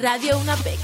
[0.00, 0.78] Radio UNAPEC.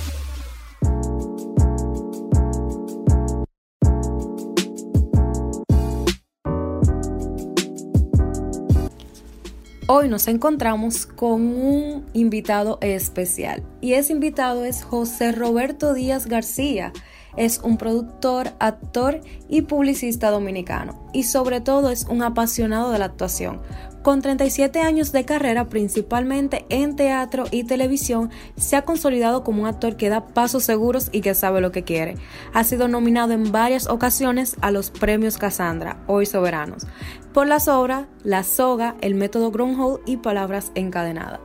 [9.89, 16.93] Hoy nos encontramos con un invitado especial y ese invitado es José Roberto Díaz García.
[17.37, 23.07] Es un productor, actor y publicista dominicano y sobre todo es un apasionado de la
[23.07, 23.61] actuación.
[24.07, 29.69] Con 37 años de carrera principalmente en teatro y televisión, se ha consolidado como un
[29.69, 32.15] actor que da pasos seguros y que sabe lo que quiere.
[32.55, 36.87] Ha sido nominado en varias ocasiones a los premios Cassandra, hoy soberanos,
[37.33, 41.41] por las obras La Soga, El Método Groundhog y Palabras Encadenadas.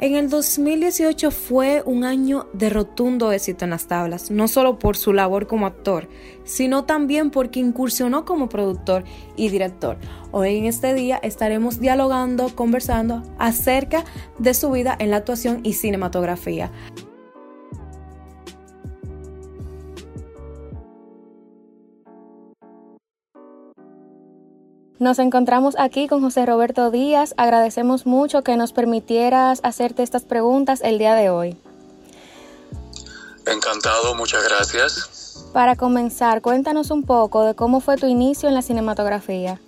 [0.00, 4.96] En el 2018 fue un año de rotundo éxito en las tablas, no solo por
[4.96, 6.08] su labor como actor,
[6.44, 9.02] sino también porque incursionó como productor
[9.34, 9.98] y director.
[10.30, 14.04] Hoy en este día estaremos dialogando, conversando acerca
[14.38, 16.70] de su vida en la actuación y cinematografía.
[24.98, 27.32] Nos encontramos aquí con José Roberto Díaz.
[27.36, 31.56] Agradecemos mucho que nos permitieras hacerte estas preguntas el día de hoy.
[33.46, 35.46] Encantado, muchas gracias.
[35.52, 39.60] Para comenzar, cuéntanos un poco de cómo fue tu inicio en la cinematografía.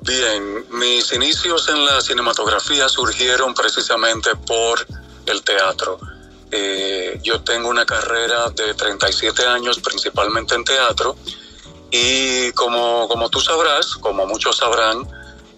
[0.00, 4.86] Bien, mis inicios en la cinematografía surgieron precisamente por
[5.26, 5.98] el teatro.
[6.50, 11.14] Eh, yo tengo una carrera de 37 años, principalmente en teatro,
[11.90, 15.06] y como, como tú sabrás, como muchos sabrán,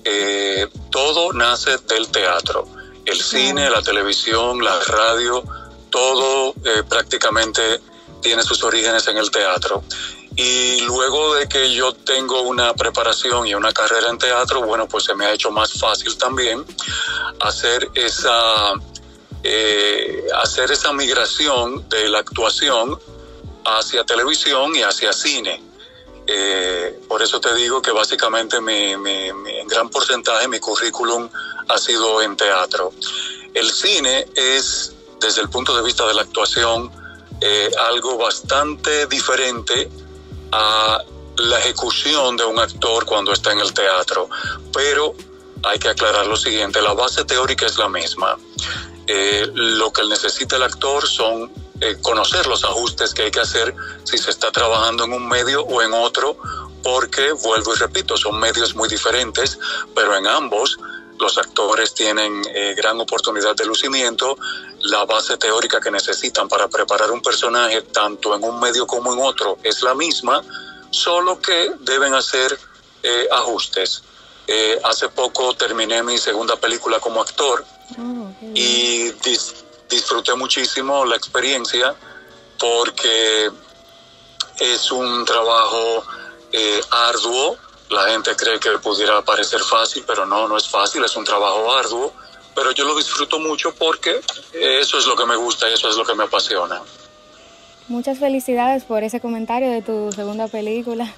[0.04, 2.66] eh, todo nace del teatro.
[3.04, 5.42] El cine, la televisión, la radio,
[5.90, 7.80] todo eh, prácticamente
[8.20, 9.82] tiene sus orígenes en el teatro.
[10.36, 15.04] Y luego de que yo tengo una preparación y una carrera en teatro, bueno, pues
[15.04, 16.64] se me ha hecho más fácil también
[17.40, 18.72] hacer esa,
[19.42, 22.98] eh, hacer esa migración de la actuación
[23.64, 25.69] hacia televisión y hacia cine.
[26.32, 31.28] Eh, por eso te digo que básicamente mi, en gran porcentaje mi currículum
[31.68, 32.92] ha sido en teatro.
[33.52, 36.88] El cine es, desde el punto de vista de la actuación,
[37.40, 39.90] eh, algo bastante diferente
[40.52, 41.02] a
[41.36, 44.28] la ejecución de un actor cuando está en el teatro.
[44.72, 45.16] Pero
[45.64, 48.38] hay que aclarar lo siguiente, la base teórica es la misma.
[49.08, 53.74] Eh, lo que necesita el actor son eh, conocer los ajustes que hay que hacer
[54.04, 56.36] si se está trabajando en un medio o en otro,
[56.82, 59.58] porque, vuelvo y repito, son medios muy diferentes,
[59.94, 60.78] pero en ambos
[61.18, 64.36] los actores tienen eh, gran oportunidad de lucimiento,
[64.80, 69.20] la base teórica que necesitan para preparar un personaje, tanto en un medio como en
[69.20, 70.42] otro, es la misma,
[70.90, 72.58] solo que deben hacer
[73.02, 74.02] eh, ajustes.
[74.84, 77.64] hace poco terminé mi segunda película como actor
[77.98, 79.12] oh, y
[79.90, 81.94] disfruté muchísimo la experiencia
[82.58, 83.50] porque
[84.58, 86.04] es un trabajo
[86.52, 87.56] eh, arduo.
[87.90, 91.72] La gente cree que pudiera parecer fácil, pero no, no es fácil, es un trabajo
[91.74, 92.12] arduo.
[92.54, 94.20] Pero yo lo disfruto mucho porque
[94.52, 96.80] eso es lo que me gusta y eso es lo que me apasiona.
[97.88, 101.12] Muchas felicidades por ese comentario de tu segunda película.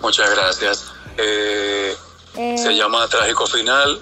[0.00, 0.92] Muchas gracias.
[1.16, 1.96] Eh,
[2.36, 4.00] eh, se llama Trágico Final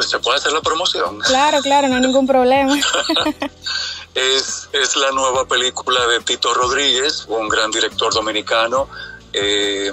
[0.00, 1.18] ¿Se puede hacer la promoción?
[1.20, 2.74] Claro, claro, no hay ningún problema.
[4.14, 8.88] es, es la nueva película de Tito Rodríguez, un gran director dominicano.
[9.32, 9.90] Eh,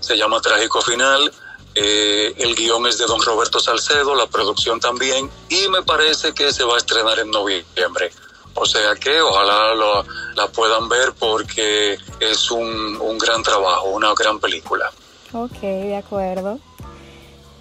[0.00, 1.32] se llama Trágico Final.
[1.74, 6.52] Eh, el guion es de don Roberto Salcedo, la producción también, y me parece que
[6.52, 8.12] se va a estrenar en noviembre.
[8.54, 10.04] O sea que ojalá lo,
[10.34, 14.92] la puedan ver porque es un, un gran trabajo, una gran película.
[15.32, 16.58] Ok, de acuerdo.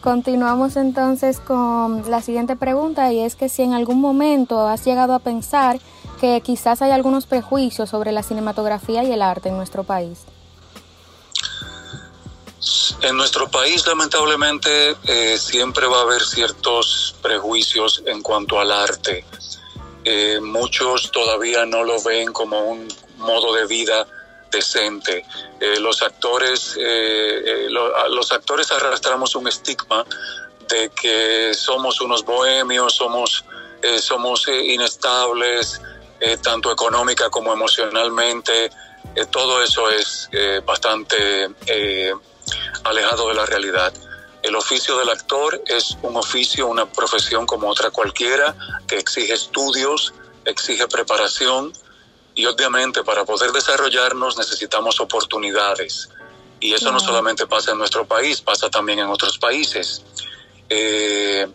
[0.02, 5.14] Continuamos entonces con la siguiente pregunta y es que si en algún momento has llegado
[5.14, 5.80] a pensar
[6.20, 10.26] que quizás hay algunos prejuicios sobre la cinematografía y el arte en nuestro país.
[13.04, 19.24] En nuestro país lamentablemente eh, siempre va a haber ciertos prejuicios en cuanto al arte.
[20.04, 22.88] Eh, muchos todavía no lo ven como un
[23.18, 24.08] modo de vida
[24.52, 25.26] decente.
[25.60, 30.06] Eh, los actores, eh, eh, los actores arrastramos un estigma
[30.68, 33.44] de que somos unos bohemios, somos,
[34.00, 35.82] somos inestables,
[36.42, 38.70] tanto económica como emocionalmente.
[39.32, 40.30] todo eso es
[40.64, 41.50] bastante
[42.86, 43.92] alejado de la realidad.
[44.44, 48.56] El oficio del actor es un oficio, una profesión como otra cualquiera,
[48.88, 50.14] que exige estudios,
[50.46, 51.74] exige preparación,
[52.36, 56.10] y obviamente para poder desarrollarnos necesitamos oportunidades.
[56.60, 60.04] Y eso no solamente pasa en nuestro país, pasa también en otros países.
[60.70, 61.48] Eh,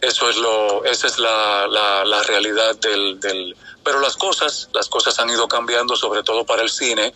[0.00, 5.18] Eso es lo, esa es la, la, realidad del, del, pero las cosas, las cosas
[5.18, 7.12] han ido cambiando, sobre todo para el cine,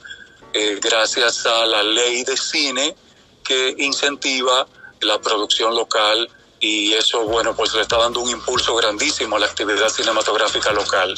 [0.52, 2.96] eh, gracias a la ley de cine
[3.44, 4.66] que incentiva
[5.00, 9.46] la producción local y eso, bueno, pues le está dando un impulso grandísimo a la
[9.46, 11.14] actividad cinematográfica local.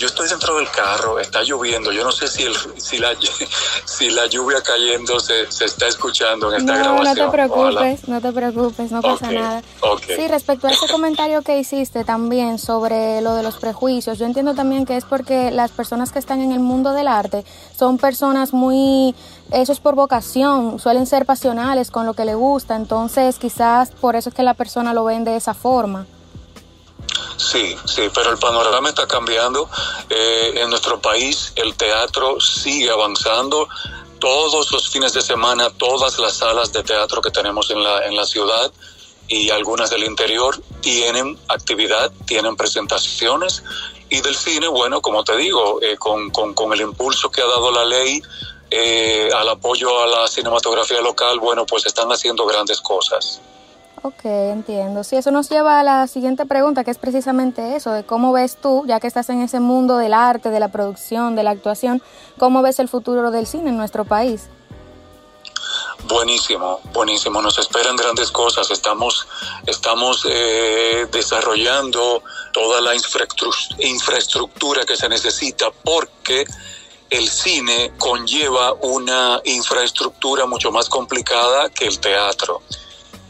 [0.00, 1.92] Yo estoy dentro del carro, está lloviendo.
[1.92, 3.10] Yo no sé si, el, si, la,
[3.84, 7.04] si la lluvia cayendo se, se está escuchando en esta grabación.
[7.04, 9.62] No te preocupes, no te preocupes, no pasa nada.
[10.06, 14.54] Sí, respecto a ese comentario que hiciste también sobre lo de los prejuicios, yo entiendo
[14.54, 17.44] también que es porque las personas que están en el mundo del arte
[17.76, 19.14] son personas muy
[19.52, 24.16] eso es por vocación, suelen ser pasionales con lo que le gusta, entonces quizás por
[24.16, 26.06] eso es que la persona lo ven de esa forma.
[27.40, 29.68] Sí, sí, pero el panorama está cambiando.
[30.10, 33.66] Eh, en nuestro país el teatro sigue avanzando.
[34.18, 38.14] Todos los fines de semana, todas las salas de teatro que tenemos en la, en
[38.14, 38.70] la ciudad
[39.26, 43.62] y algunas del interior tienen actividad, tienen presentaciones.
[44.10, 47.46] Y del cine, bueno, como te digo, eh, con, con, con, el impulso que ha
[47.46, 48.20] dado la ley
[48.70, 53.40] eh, al apoyo a la cinematografía local, bueno, pues están haciendo grandes cosas.
[54.02, 55.04] Ok, entiendo.
[55.04, 58.56] Sí, eso nos lleva a la siguiente pregunta, que es precisamente eso, de cómo ves
[58.56, 62.02] tú, ya que estás en ese mundo del arte, de la producción, de la actuación,
[62.38, 64.48] cómo ves el futuro del cine en nuestro país.
[66.04, 67.42] Buenísimo, buenísimo.
[67.42, 68.70] Nos esperan grandes cosas.
[68.70, 69.26] Estamos,
[69.66, 76.46] estamos eh, desarrollando toda la infraestructura que se necesita porque
[77.10, 82.62] el cine conlleva una infraestructura mucho más complicada que el teatro.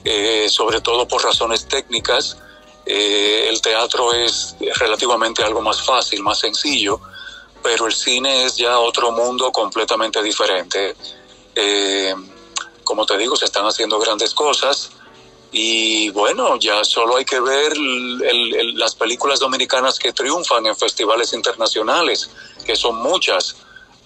[0.05, 2.38] Eh, sobre todo por razones técnicas.
[2.87, 7.00] Eh, el teatro es relativamente algo más fácil, más sencillo,
[7.62, 10.97] pero el cine es ya otro mundo completamente diferente.
[11.55, 12.14] Eh,
[12.82, 14.91] como te digo, se están haciendo grandes cosas
[15.52, 22.31] y bueno, ya solo hay que ver las películas dominicanas que triunfan en festivales internacionales,
[22.64, 23.56] que son muchas.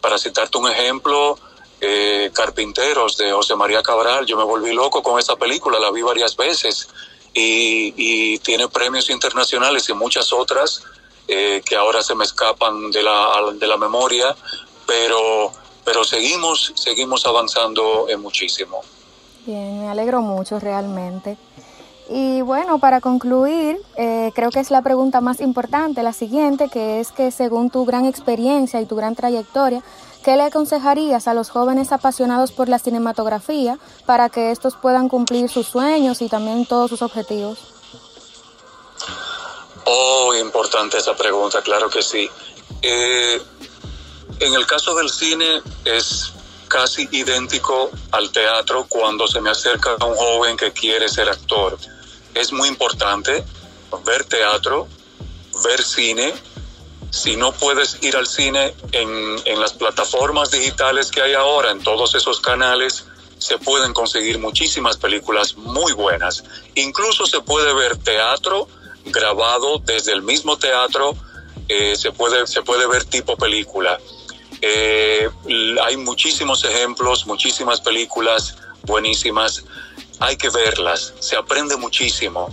[0.00, 1.38] Para citarte un ejemplo,
[1.86, 4.24] eh, Carpinteros de José María Cabral.
[4.24, 6.88] Yo me volví loco con esa película, la vi varias veces
[7.34, 10.82] y, tiene premios internacionales y muchas otras
[11.28, 14.34] eh, que ahora se me escapan de la, de la memoria,
[14.86, 15.52] pero,
[15.84, 18.82] pero seguimos, seguimos avanzando en muchísimo.
[19.44, 21.36] Bien, me alegro mucho realmente.
[22.08, 27.00] Y bueno, para concluir, eh, creo que es la pregunta más importante, la siguiente, que
[27.00, 29.82] es que según tu gran experiencia y tu gran trayectoria,
[30.24, 35.50] ¿Qué le aconsejarías a los jóvenes apasionados por la cinematografía para que estos puedan cumplir
[35.50, 37.58] sus sueños y también todos sus objetivos?
[39.84, 42.30] Oh, importante esa pregunta, claro que sí.
[42.80, 43.42] Eh,
[44.40, 46.32] en el caso del cine es
[46.68, 51.76] casi idéntico al teatro cuando se me acerca a un joven que quiere ser actor.
[52.34, 53.44] Es muy importante
[54.04, 54.88] ver teatro,
[55.64, 56.34] ver cine,
[57.10, 61.80] si no puedes ir al cine en, en, las plataformas digitales que hay ahora, en
[61.80, 63.04] todos esos canales,
[63.38, 66.42] se pueden conseguir muchísimas películas muy buenas.
[66.74, 68.68] Incluso se puede ver teatro
[69.04, 71.14] grabado desde el mismo teatro,
[71.68, 73.98] eh, se, puede, se puede ver tipo película.
[74.60, 75.28] Eh,
[75.82, 79.64] hay muchísimos ejemplos, muchísimas películas buenísimas.
[80.24, 82.48] Hay que verlas, se aprende muchísimo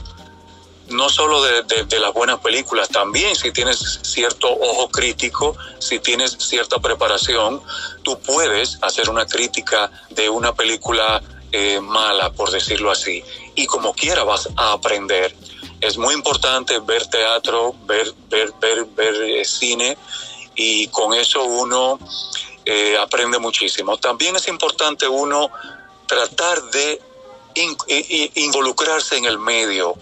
[0.92, 6.80] no solo de, las buenas películas, también si tienes cierto ojo crítico, si tienes cierta
[6.80, 7.62] preparación,
[8.04, 13.24] tú puedes hacer una crítica de una película eh, mala, por decirlo así,
[13.56, 15.36] y como quiera vas a aprender.
[15.80, 19.98] Es muy importante ver teatro, ver, ver, ver, ver eh, cine,
[20.56, 22.00] y con eso uno
[22.66, 23.98] eh, aprende muchísimo.
[23.98, 25.50] También es importante uno
[26.06, 27.02] tratar de
[27.56, 29.96] involucrarse en el medio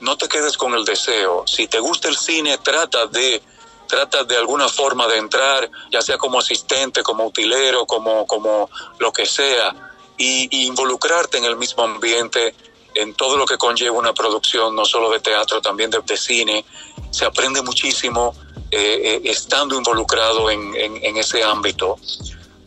[0.00, 1.44] no te quedes con el deseo.
[1.46, 3.42] Si te gusta el cine, trata de
[3.88, 8.68] trata de alguna forma de entrar, ya sea como asistente, como utilero, como, como
[8.98, 9.74] lo que sea,
[10.16, 12.54] y, involucrarte en el mismo ambiente,
[12.94, 16.64] en todo lo que conlleva una producción, no solo de teatro, también de, cine.
[17.10, 18.34] Se aprende muchísimo
[18.70, 21.98] eh, eh, estando involucrado en, en ese ámbito.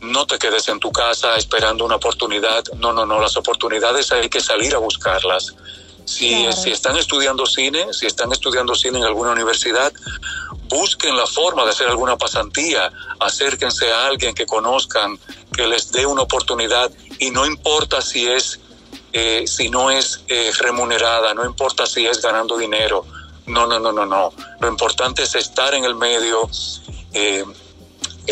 [0.00, 2.64] No te quedes en tu casa esperando una oportunidad.
[2.76, 5.54] No, no, no, las oportunidades hay que salir a buscarlas.
[6.04, 9.92] Si, si están estudiando cine, si están estudiando cine en alguna universidad,
[10.68, 12.90] busquen la forma de hacer alguna pasantía,
[13.20, 15.18] acérquense a alguien que conozcan,
[15.54, 18.58] que les dé una oportunidad y no importa si es
[19.12, 23.06] eh, si no es eh, remunerada, no importa si es ganando dinero,
[23.46, 24.32] no, no, no, no, no.
[24.60, 26.48] Lo importante es estar en el medio,
[27.14, 27.44] eh,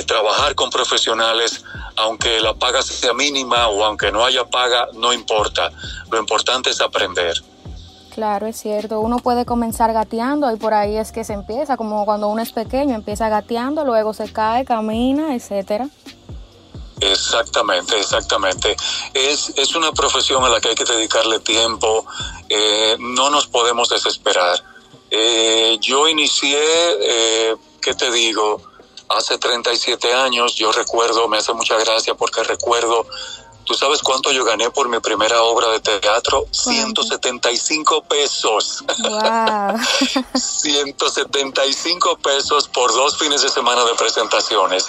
[0.04, 1.64] trabajar con profesionales,
[1.96, 5.70] aunque la paga sea mínima o aunque no haya paga, no importa.
[6.10, 7.42] Lo importante es aprender.
[8.14, 9.00] Claro, es cierto.
[9.00, 12.50] Uno puede comenzar gateando y por ahí es que se empieza, como cuando uno es
[12.50, 15.88] pequeño, empieza gateando, luego se cae, camina, etcétera.
[17.00, 18.74] Exactamente, exactamente.
[19.12, 22.06] Es, es una profesión a la que hay que dedicarle tiempo,
[22.48, 24.62] eh, no nos podemos desesperar.
[25.10, 28.62] Eh, yo inicié, eh, ¿qué te digo?
[29.08, 33.06] Hace 37 años, yo recuerdo, me hace mucha gracia porque recuerdo
[33.66, 36.46] ¿Tú sabes cuánto yo gané por mi primera obra de teatro?
[36.52, 38.84] 175 pesos.
[39.00, 39.76] Wow.
[40.38, 44.86] 175 pesos por dos fines de semana de presentaciones.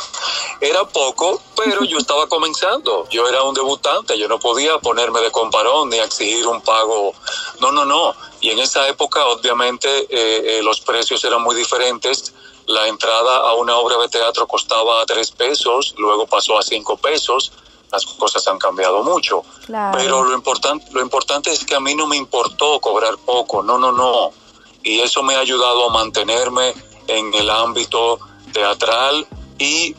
[0.61, 3.09] Era poco, pero yo estaba comenzando.
[3.09, 7.15] Yo era un debutante, yo no podía ponerme de comparón ni exigir un pago.
[7.59, 8.13] No, no, no.
[8.41, 12.31] Y en esa época, obviamente, eh, eh, los precios eran muy diferentes.
[12.67, 17.51] La entrada a una obra de teatro costaba tres pesos, luego pasó a cinco pesos
[17.91, 19.43] las cosas han cambiado mucho.
[19.93, 23.77] Pero lo importante, lo importante es que a mí no me importó cobrar poco, no,
[23.77, 24.31] no, no.
[24.83, 26.73] Y eso me ha ayudado a mantenerme
[27.07, 28.19] en el ámbito
[28.53, 29.95] teatral y,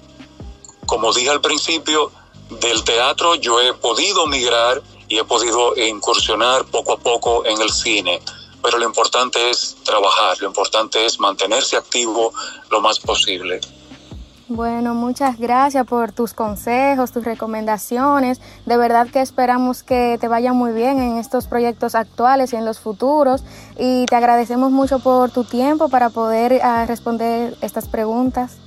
[0.87, 2.13] como dije al principio,
[2.51, 7.71] del teatro yo he podido migrar y he podido incursionar poco a poco en el
[7.71, 8.21] cine.
[8.69, 12.35] Pero lo importante es trabajar, lo importante es mantenerse activo
[12.69, 13.63] lo más posible.
[14.47, 18.43] Bueno, muchas gracias por tus consejos, tus recomendaciones.
[18.67, 22.67] De verdad que esperamos que te vaya muy bien en estos proyectos actuales y en
[22.67, 23.43] los futuros.
[23.79, 28.59] Y te agradecemos mucho por tu tiempo para poder ah, responder estas preguntas.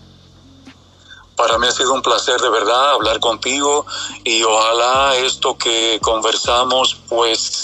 [1.36, 3.86] Para mí ha sido un placer de verdad hablar contigo
[4.24, 7.61] y ojalá esto que conversamos pues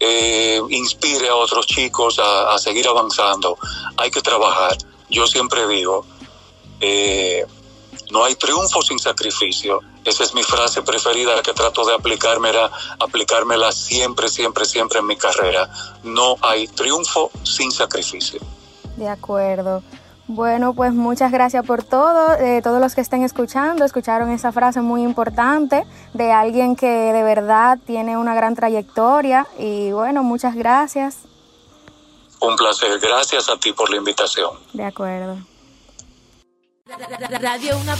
[0.00, 3.56] eh, inspire a otros chicos a, seguir avanzando.
[3.96, 4.76] Hay que trabajar.
[5.08, 6.04] Yo siempre digo,
[6.80, 7.44] eh,
[8.10, 9.80] no hay triunfo sin sacrificio.
[10.04, 15.06] Esa es mi frase preferida, la que trato de aplicármela, aplicármela siempre, siempre, siempre en
[15.06, 15.70] mi carrera.
[16.02, 18.40] No hay triunfo sin sacrificio.
[18.96, 19.82] De acuerdo.
[20.26, 22.34] Bueno, pues muchas gracias por todo.
[22.38, 27.22] Eh, todos los que estén escuchando, escucharon esa frase muy importante de alguien que de
[27.22, 29.46] verdad tiene una gran trayectoria.
[29.58, 31.18] Y bueno, muchas gracias.
[32.40, 32.98] Un placer.
[33.00, 34.50] Gracias a ti por la invitación.
[34.72, 35.36] De acuerdo.
[37.40, 37.96] Radio Una